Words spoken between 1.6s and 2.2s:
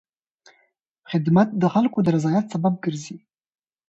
د خلکو د